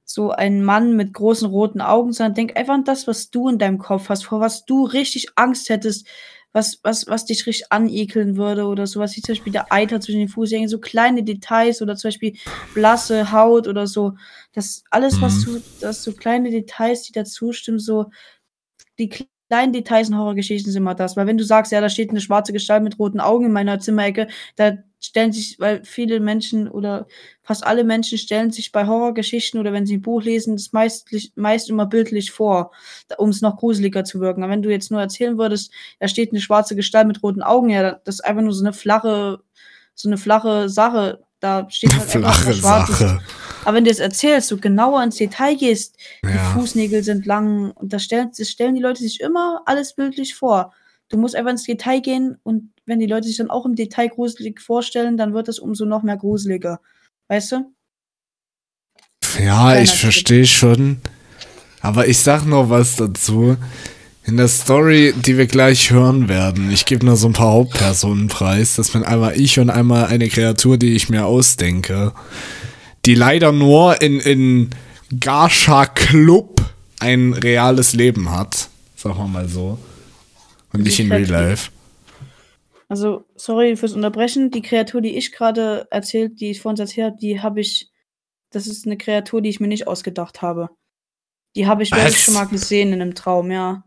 [0.04, 3.58] so ein Mann mit großen roten Augen, sondern denk einfach an das, was du in
[3.58, 6.06] deinem Kopf hast, vor was du richtig Angst hättest,
[6.52, 10.20] was, was, was dich richtig anekeln würde oder sowas, wie zum Beispiel der Eiter zwischen
[10.20, 12.36] den Fußgängen, so kleine Details oder zum Beispiel
[12.74, 14.14] blasse Haut oder so.
[14.52, 15.20] Das alles, mhm.
[15.22, 18.10] was du, das so kleine Details, die dazu stimmen, so
[18.98, 19.08] die
[19.52, 21.14] kleinen Details in Horrorgeschichten sind immer das.
[21.14, 23.78] Weil wenn du sagst, ja, da steht eine schwarze Gestalt mit roten Augen in meiner
[23.78, 27.06] Zimmerecke, da stellen sich, weil viele Menschen oder
[27.42, 31.06] fast alle Menschen stellen sich bei Horrorgeschichten oder wenn sie ein Buch lesen, das meist,
[31.34, 32.70] meist immer bildlich vor,
[33.18, 34.42] um es noch gruseliger zu wirken.
[34.42, 37.68] Aber wenn du jetzt nur erzählen würdest, da steht eine schwarze Gestalt mit roten Augen,
[37.68, 39.40] ja, das ist einfach nur so eine flache,
[39.94, 41.26] so eine flache Sache.
[41.40, 42.54] Da steht halt flache.
[42.54, 43.20] Sache.
[43.64, 46.30] Aber wenn du es erzählst, du genauer ins Detail gehst, ja.
[46.30, 50.34] die Fußnägel sind lang und das stellen, das stellen die Leute sich immer alles bildlich
[50.34, 50.72] vor.
[51.08, 54.08] Du musst einfach ins Detail gehen und wenn die Leute sich dann auch im Detail
[54.08, 56.80] gruselig vorstellen, dann wird es umso noch mehr gruseliger.
[57.28, 57.72] Weißt du?
[59.40, 61.00] Ja, ich verstehe schon.
[61.80, 63.56] Aber ich sag noch was dazu.
[64.24, 68.28] In der Story, die wir gleich hören werden, ich gebe nur so ein paar Hauptpersonen
[68.28, 68.76] preis.
[68.76, 72.12] Das bin einmal ich und einmal eine Kreatur, die ich mir ausdenke.
[73.04, 74.70] Die leider nur in, in
[75.18, 76.60] Garsha Club
[77.00, 78.68] ein reales Leben hat.
[78.96, 79.78] Sagen wir mal so.
[80.72, 81.70] Und nicht in Real Life.
[82.88, 84.50] Also, sorry fürs Unterbrechen.
[84.50, 87.90] Die Kreatur, die ich gerade erzählt, die ich vorhin erzählt habe, die habe ich.
[88.50, 90.68] Das ist eine Kreatur, die ich mir nicht ausgedacht habe.
[91.56, 91.98] Die habe ich Was?
[91.98, 93.82] wirklich schon mal gesehen in einem Traum, ja.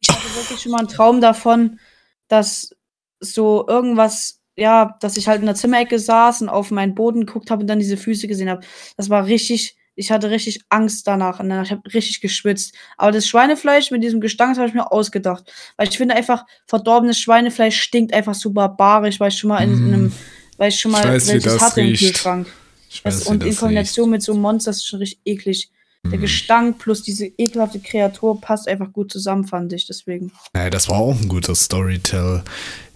[0.00, 1.80] Ich hatte wirklich schon mal einen Traum davon,
[2.28, 2.76] dass
[3.18, 7.50] so irgendwas ja, dass ich halt in der Zimmerecke saß und auf meinen Boden geguckt
[7.50, 8.64] habe und dann diese Füße gesehen habe.
[8.96, 12.74] Das war richtig, ich hatte richtig Angst danach und dann, ich habe richtig geschwitzt.
[12.96, 15.52] Aber das Schweinefleisch mit diesem Gestank das habe ich mir ausgedacht.
[15.76, 19.72] Weil ich finde einfach, verdorbenes Schweinefleisch stinkt einfach so barbarisch, weil ich schon mal in,
[19.72, 20.12] in einem,
[20.56, 22.02] weil ich schon mal Ich weiß, welches das hatte im riecht.
[22.02, 22.46] Kühlschrank.
[22.90, 25.20] Ich Das, weiß, wie und in das Kombination mit so einem Monster ist schon richtig
[25.24, 25.70] eklig.
[26.04, 26.22] Der Mhm.
[26.22, 29.86] Gestank plus diese ekelhafte Kreatur passt einfach gut zusammen, fand ich.
[29.86, 30.32] Deswegen.
[30.52, 32.42] Naja, das war auch ein guter Storytell.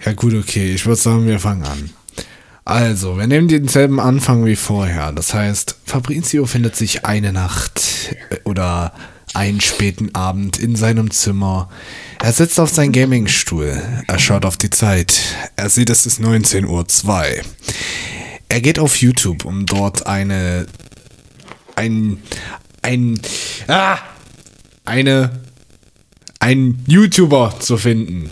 [0.04, 1.90] Ja gut, okay, ich würde sagen, wir fangen an.
[2.64, 5.12] Also, wir nehmen denselben Anfang wie vorher.
[5.12, 8.92] Das heißt, Fabrizio findet sich eine Nacht äh, oder
[9.34, 11.70] einen späten Abend in seinem Zimmer.
[12.22, 13.82] Er sitzt auf seinem Gamingstuhl.
[14.06, 15.18] Er schaut auf die Zeit.
[15.56, 17.44] Er sieht, es ist 19.02 Uhr.
[18.50, 20.66] Er geht auf YouTube, um dort eine
[21.76, 22.18] ein
[22.88, 23.20] ein
[23.68, 23.98] ah,
[24.86, 25.42] eine
[26.40, 28.30] einen YouTuber zu finden,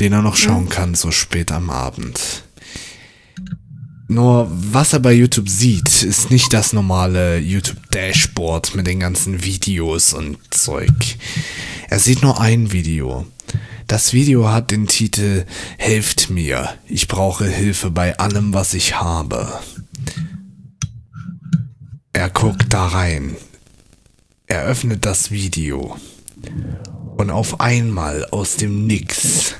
[0.00, 2.44] den er noch schauen kann, so spät am Abend.
[4.08, 10.14] Nur was er bei YouTube sieht, ist nicht das normale YouTube-Dashboard mit den ganzen Videos
[10.14, 11.16] und Zeug.
[11.88, 13.26] Er sieht nur ein Video.
[13.88, 15.44] Das Video hat den Titel
[15.76, 19.60] Helft mir, ich brauche Hilfe bei allem, was ich habe.
[22.14, 23.36] Er guckt da rein.
[24.52, 25.96] Er öffnet das Video.
[27.16, 29.54] Und auf einmal aus dem Nix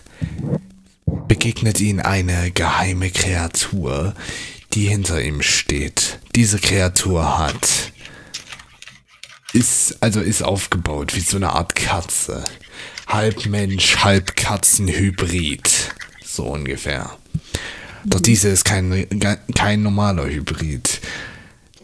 [1.29, 4.13] begegnet ihn eine geheime Kreatur,
[4.75, 6.19] die hinter ihm steht.
[6.35, 7.91] Diese Kreatur hat
[9.55, 12.45] ist also ist aufgebaut wie so eine Art Katze.
[13.07, 15.95] Halb Mensch, halb Katzenhybrid.
[16.23, 17.17] So ungefähr.
[18.05, 19.07] Doch diese ist kein,
[19.55, 21.01] kein normaler Hybrid.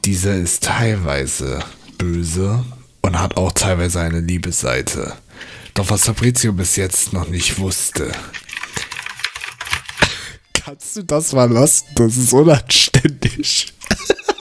[0.05, 1.65] Diese ist teilweise
[1.97, 2.67] böse
[3.03, 5.15] und hat auch teilweise eine Liebesseite.
[5.75, 8.13] Doch was Fabrizio bis jetzt noch nicht wusste.
[10.53, 11.87] Kannst du das mal lassen?
[11.95, 13.73] Das ist unanständig.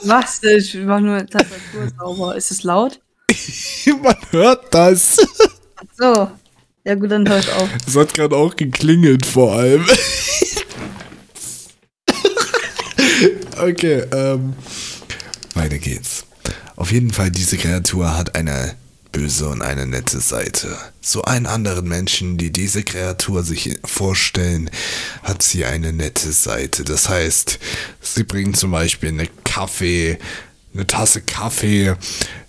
[0.04, 0.42] Was?
[0.42, 2.36] Ich mach nur Tastatur sauber.
[2.36, 3.00] Ist es laut?
[4.02, 5.16] Man hört das.
[5.76, 6.30] Ach so.
[6.84, 7.68] Ja gut, dann hör ich auf.
[7.86, 9.84] Es hat gerade auch geklingelt vor allem.
[13.58, 14.54] okay, ähm.
[15.54, 16.17] Weiter geht's.
[16.78, 18.76] Auf jeden Fall, diese Kreatur hat eine
[19.10, 20.78] böse und eine nette Seite.
[21.00, 24.70] So allen anderen Menschen, die diese Kreatur sich vorstellen,
[25.24, 26.84] hat sie eine nette Seite.
[26.84, 27.58] Das heißt,
[28.00, 30.20] sie bringen zum Beispiel eine Kaffee,
[30.72, 31.96] eine Tasse Kaffee,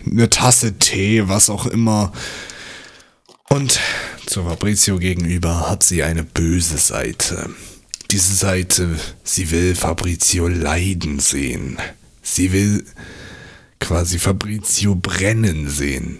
[0.05, 2.13] eine Tasse Tee, was auch immer.
[3.49, 3.79] Und
[4.27, 7.49] zu Fabrizio gegenüber hat sie eine böse Seite.
[8.11, 11.79] Diese Seite, sie will Fabrizio leiden sehen.
[12.21, 12.85] Sie will
[13.79, 16.19] quasi Fabrizio brennen sehen.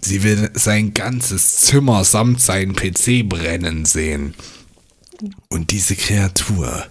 [0.00, 4.34] Sie will sein ganzes Zimmer samt seinem PC brennen sehen.
[5.48, 6.86] Und diese Kreatur,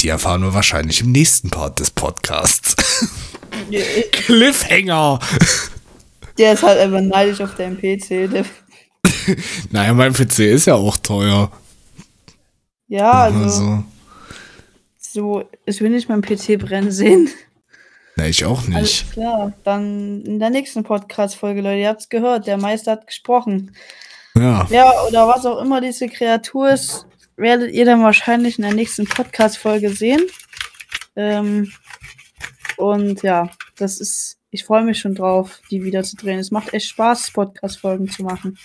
[0.00, 2.76] die erfahren wir wahrscheinlich im nächsten Part des Podcasts.
[4.12, 5.18] Cliffhanger!
[6.36, 8.30] Der ist halt einfach neidisch auf deinem PC.
[8.30, 8.44] Der,
[9.70, 11.50] Naja, mein PC ist ja auch teuer.
[12.88, 13.84] ja, also Also,
[14.98, 17.28] so, ich will nicht meinen PC brennen sehen.
[18.18, 19.12] Na, ich auch Alles nicht.
[19.12, 19.52] klar.
[19.62, 23.76] Dann in der nächsten Podcast-Folge, Leute, ihr habt's gehört, der Meister hat gesprochen.
[24.34, 24.66] Ja.
[24.70, 29.06] Ja, oder was auch immer diese Kreatur ist, werdet ihr dann wahrscheinlich in der nächsten
[29.06, 30.22] Podcast-Folge sehen.
[31.14, 31.72] Ähm,
[32.76, 36.40] und ja, das ist, ich freue mich schon drauf, die wieder zu drehen.
[36.40, 38.58] Es macht echt Spaß, Podcast-Folgen zu machen.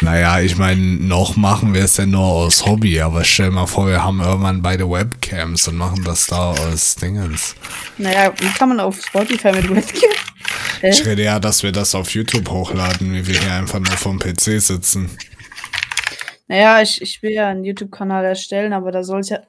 [0.00, 3.86] Naja, ich meine, noch machen wir es ja nur aus Hobby, aber stell mal vor,
[3.86, 7.54] wir haben irgendwann beide Webcams und machen das da aus Dingens.
[7.96, 10.10] Naja, wie kann man auf Spotify mit Webcam?
[10.82, 14.18] Ich rede ja, dass wir das auf YouTube hochladen, wie wir hier einfach nur vom
[14.18, 15.10] PC sitzen.
[16.48, 19.40] Naja, ich, ich will ja einen YouTube-Kanal erstellen, aber da soll es ja.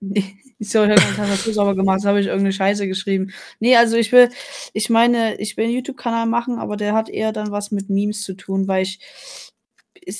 [0.60, 3.32] Ich ja keine Tastatur sauber gemacht, habe ich irgendeine Scheiße geschrieben.
[3.60, 4.28] Nee, also ich will,
[4.72, 8.22] ich meine, ich will einen YouTube-Kanal machen, aber der hat eher dann was mit Memes
[8.22, 8.98] zu tun, weil ich-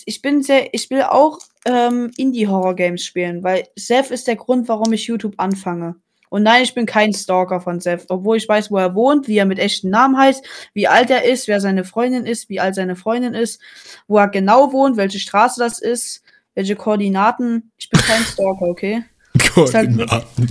[0.07, 4.93] Ich bin sehr, ich will auch ähm, Indie-Horror-Games spielen, weil Seth ist der Grund, warum
[4.93, 5.97] ich YouTube anfange.
[6.31, 9.39] Und nein, ich bin kein Stalker von Seth, obwohl ich weiß, wo er wohnt, wie
[9.39, 12.75] er mit echten Namen heißt, wie alt er ist, wer seine Freundin ist, wie alt
[12.75, 13.61] seine Freundin ist,
[14.09, 16.23] wo er genau wohnt, welche Straße das ist,
[16.55, 17.73] welche Koordinaten.
[17.79, 19.05] Ich bin kein Stalker, okay?
[19.39, 20.51] Koordinaten.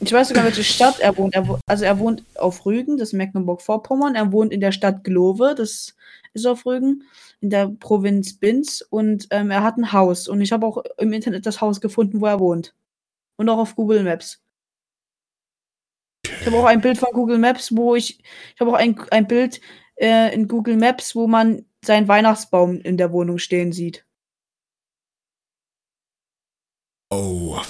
[0.00, 1.34] Ich weiß sogar, welche Stadt er wohnt.
[1.34, 4.14] Er, also er wohnt auf Rügen, das ist Mecklenburg-Vorpommern.
[4.14, 5.96] Er wohnt in der Stadt Glove, das
[6.34, 7.04] ist auf Rügen,
[7.40, 8.84] in der Provinz Binz.
[8.90, 10.28] Und ähm, er hat ein Haus.
[10.28, 12.74] Und ich habe auch im Internet das Haus gefunden, wo er wohnt.
[13.36, 14.42] Und auch auf Google Maps.
[16.24, 18.20] Ich habe auch ein Bild von Google Maps, wo ich,
[18.54, 19.60] ich habe auch ein, ein Bild
[19.96, 24.04] äh, in Google Maps, wo man seinen Weihnachtsbaum in der Wohnung stehen sieht.
[27.10, 27.60] Oh.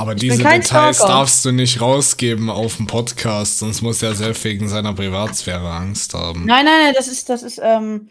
[0.00, 1.12] Aber ich diese Details Stalker.
[1.12, 6.14] darfst du nicht rausgeben auf dem Podcast, sonst muss er selbst wegen seiner Privatsphäre Angst
[6.14, 6.46] haben.
[6.46, 8.08] Nein, nein, nein, das ist, das ist, ähm,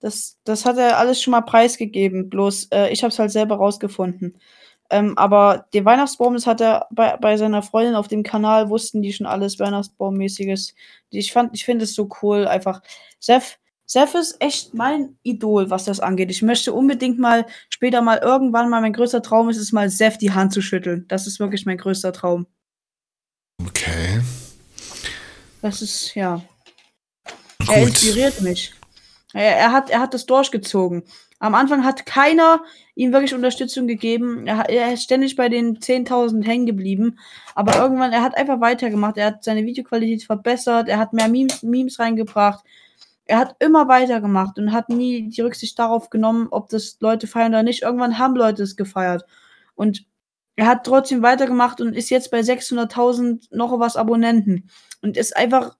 [0.00, 2.28] das, das hat er alles schon mal preisgegeben.
[2.28, 4.36] Bloß, äh, ich habe es halt selber rausgefunden.
[4.90, 9.00] Ähm, aber den Weihnachtsbaum, das hat er bei, bei seiner Freundin auf dem Kanal, wussten
[9.00, 10.74] die schon alles Weihnachtsbaummäßiges.
[11.10, 12.82] Ich fand, ich finde es so cool, einfach.
[13.20, 16.30] Seth, Seth ist echt mein Idol, was das angeht.
[16.30, 20.20] Ich möchte unbedingt mal später mal irgendwann mal mein größter Traum ist es mal Seth
[20.20, 21.06] die Hand zu schütteln.
[21.08, 22.46] Das ist wirklich mein größter Traum.
[23.66, 24.20] Okay.
[25.62, 26.42] Das ist ja.
[27.60, 27.70] Gut.
[27.70, 28.74] Er inspiriert mich.
[29.32, 31.02] Er, er, hat, er hat das durchgezogen.
[31.38, 32.60] Am Anfang hat keiner
[32.94, 34.46] ihm wirklich Unterstützung gegeben.
[34.46, 37.18] Er, er ist ständig bei den 10.000 hängen geblieben.
[37.54, 39.16] Aber irgendwann, er hat einfach weitergemacht.
[39.16, 40.88] Er hat seine Videoqualität verbessert.
[40.88, 42.62] Er hat mehr Memes, Memes reingebracht.
[43.28, 47.52] Er hat immer weitergemacht und hat nie die Rücksicht darauf genommen, ob das Leute feiern
[47.52, 47.82] oder nicht.
[47.82, 49.24] Irgendwann haben Leute es gefeiert.
[49.74, 50.06] Und
[50.56, 54.68] er hat trotzdem weitergemacht und ist jetzt bei 600.000 noch was Abonnenten.
[55.02, 55.76] Und ist einfach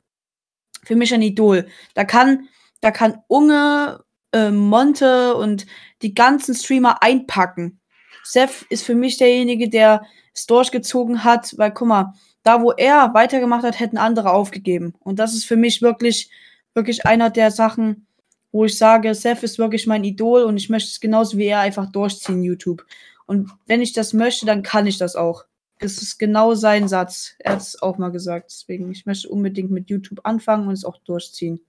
[0.84, 1.66] für mich ein Idol.
[1.94, 2.48] Da kann,
[2.80, 5.66] da kann Unge äh, Monte und
[6.02, 7.80] die ganzen Streamer einpacken.
[8.24, 10.02] Seth ist für mich derjenige, der
[10.34, 14.94] es durchgezogen hat, weil guck mal, da wo er weitergemacht hat, hätten andere aufgegeben.
[15.00, 16.30] Und das ist für mich wirklich,
[16.74, 18.06] wirklich einer der Sachen,
[18.52, 21.60] wo ich sage, Seth ist wirklich mein Idol und ich möchte es genauso wie er
[21.60, 22.84] einfach durchziehen, YouTube.
[23.26, 25.44] Und wenn ich das möchte, dann kann ich das auch.
[25.80, 27.34] Das ist genau sein Satz.
[27.38, 28.50] Er hat es auch mal gesagt.
[28.50, 31.60] Deswegen, ich möchte unbedingt mit YouTube anfangen und es auch durchziehen.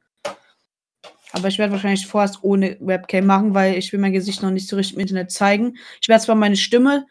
[1.31, 4.67] Aber ich werde wahrscheinlich vorerst ohne Webcam machen, weil ich will mein Gesicht noch nicht
[4.67, 5.77] so richtig im Internet zeigen.
[6.01, 7.05] Ich werde zwar meine Stimme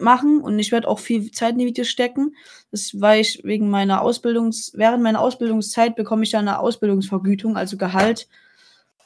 [0.00, 2.34] machen und ich werde auch viel Zeit in die Videos stecken.
[2.70, 7.76] Das weil ich wegen meiner Ausbildungs, während meiner Ausbildungszeit bekomme ich ja eine Ausbildungsvergütung, also
[7.76, 8.28] Gehalt.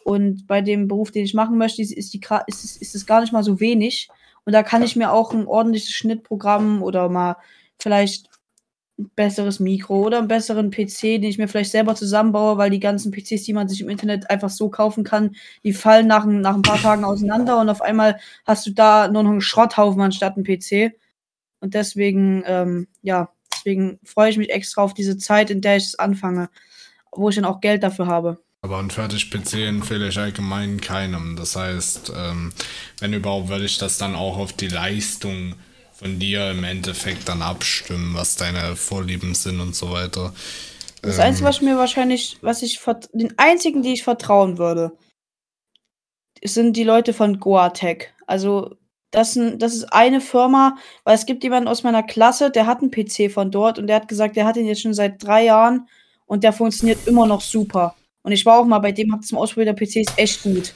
[0.05, 3.21] Und bei dem Beruf, den ich machen möchte, ist, die, ist, es, ist es gar
[3.21, 4.09] nicht mal so wenig.
[4.45, 7.37] Und da kann ich mir auch ein ordentliches Schnittprogramm oder mal
[7.79, 8.31] vielleicht
[9.15, 13.13] besseres Mikro oder einen besseren PC, den ich mir vielleicht selber zusammenbaue, weil die ganzen
[13.13, 16.63] PCs, die man sich im Internet einfach so kaufen kann, die fallen nach, nach ein
[16.63, 20.45] paar Tagen auseinander und auf einmal hast du da nur noch einen Schrotthaufen anstatt einen
[20.45, 20.97] PC.
[21.61, 25.85] Und deswegen, ähm, ja, deswegen freue ich mich extra auf diese Zeit, in der ich
[25.85, 26.51] es anfange,
[27.13, 28.39] wo ich dann auch Geld dafür habe.
[28.63, 31.37] Aber ein Fertig-PC empfehle ich allgemein keinem.
[31.37, 32.53] Das heißt, ähm,
[32.99, 35.55] wenn überhaupt, würde ich das dann auch auf die Leistung
[35.99, 40.33] von dir im Endeffekt dann abstimmen, was deine Vorlieben sind und so weiter.
[41.03, 42.81] Das ähm, Einzige, was mir wahrscheinlich, was ich,
[43.13, 44.93] den einzigen, die ich vertrauen würde,
[46.45, 48.11] sind die Leute von Goatech.
[48.29, 48.77] Also,
[49.11, 52.93] das, das ist eine Firma, weil es gibt jemanden aus meiner Klasse, der hat einen
[52.93, 55.89] PC von dort und der hat gesagt, der hat ihn jetzt schon seit drei Jahren
[56.27, 57.97] und der funktioniert immer noch super.
[58.23, 60.75] Und ich war auch mal bei dem, hab zum Ausprobieren der PC ist echt gut.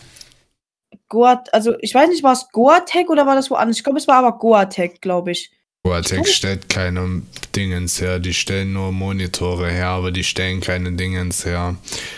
[1.09, 3.77] Goa, also ich weiß nicht, war es Goatec oder war das woanders?
[3.77, 5.51] Ich glaube, es war aber Goatec, glaube ich.
[5.85, 7.23] Goatec stellt keine
[7.57, 11.75] Dingens her, die stellen nur Monitore her, aber die stellen keine Dingens her.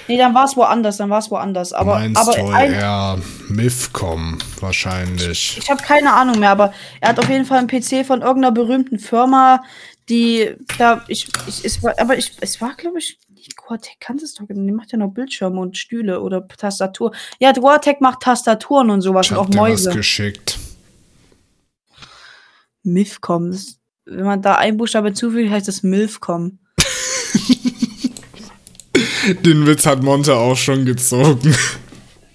[0.06, 1.72] Nee, dann war es woanders, dann war es woanders.
[1.72, 5.56] Aber, meinst aber wohl ein, eher Mifcom wahrscheinlich.
[5.56, 8.20] Ich, ich habe keine Ahnung mehr, aber er hat auf jeden Fall einen PC von
[8.20, 9.62] irgendeiner berühmten Firma,
[10.08, 13.18] die da, ich, ich es war, aber ich, es war, glaube ich,
[13.56, 17.12] Duatec kann es doch, die macht ja noch Bildschirme und Stühle oder Tastatur.
[17.38, 19.90] Ja, Duatec macht Tastaturen und sowas und auch Mäuse.
[19.90, 20.58] Was geschickt.
[22.82, 23.56] Mifcom.
[24.04, 26.58] wenn man da ein Buchstabe zufügt, heißt das Milfcom.
[29.44, 31.54] Den Witz hat Monte auch schon gezogen.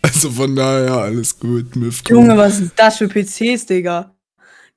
[0.01, 1.75] Also von daher alles gut.
[1.75, 2.15] Mifcom.
[2.15, 4.15] Junge, was sind das für PCs, Digga?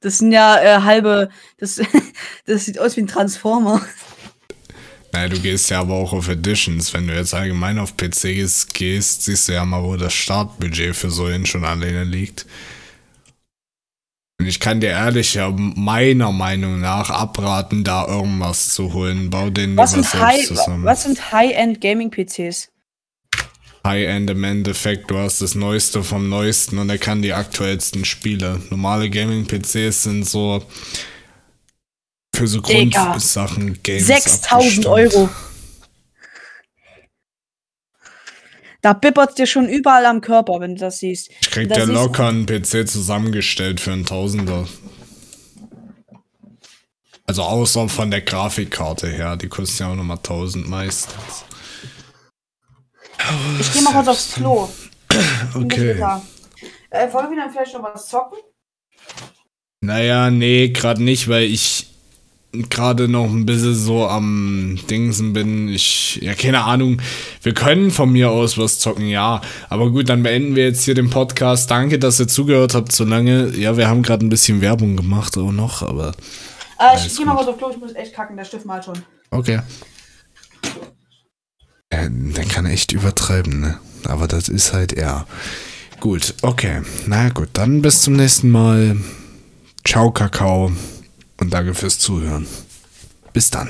[0.02, 1.30] Das sind ja äh, halbe.
[1.58, 1.80] Das,
[2.46, 3.80] das sieht aus wie ein Transformer.
[5.12, 6.92] Naja, du gehst ja aber auch auf Editions.
[6.94, 11.10] Wenn du jetzt allgemein auf PCs gehst, siehst du ja mal, wo das Startbudget für
[11.10, 12.46] so hin schon alleine liegt.
[14.40, 19.30] Und ich kann dir ehrlich ja meiner Meinung nach abraten, da irgendwas zu holen.
[19.30, 20.84] Bau den was lieber selbst High, zusammen.
[20.84, 22.71] Was sind High-End Gaming-PCs?
[23.84, 28.60] High-End im Endeffekt, du hast das Neueste vom Neuesten und er kann die aktuellsten Spiele.
[28.70, 30.64] Normale Gaming-PCs sind so
[32.34, 35.28] für so Grundsachen Games 6000 Euro.
[38.82, 41.30] Da bippert dir schon überall am Körper, wenn du das siehst.
[41.40, 44.66] Ich krieg ja locker einen PC zusammengestellt für einen Tausender.
[47.26, 51.44] Also außer von der Grafikkarte her, die kostet ja auch nochmal 1000 meistens.
[53.60, 54.68] Ich geh mal kurz aufs Klo.
[55.54, 56.02] okay.
[56.90, 58.38] Äh, wollen wir dann vielleicht noch was zocken?
[59.80, 61.88] Naja, nee, gerade nicht, weil ich
[62.52, 65.68] gerade noch ein bisschen so am Dingsen bin.
[65.68, 67.00] Ich, ja, keine Ahnung.
[67.42, 69.40] Wir können von mir aus was zocken, ja.
[69.70, 71.70] Aber gut, dann beenden wir jetzt hier den Podcast.
[71.70, 73.48] Danke, dass ihr zugehört habt so lange.
[73.56, 76.12] Ja, wir haben gerade ein bisschen Werbung gemacht auch noch, aber.
[76.78, 79.02] Äh, ich geh mal kurz auf Klo, ich muss echt kacken, der Stift mal schon.
[79.30, 79.60] Okay.
[81.92, 83.78] Äh, der kann echt übertreiben, ne?
[84.04, 85.26] Aber das ist halt er.
[86.00, 86.80] Gut, okay.
[87.06, 88.96] Na gut, dann bis zum nächsten Mal.
[89.84, 90.72] Ciao, Kakao.
[91.38, 92.46] Und danke fürs Zuhören.
[93.32, 93.68] Bis dann.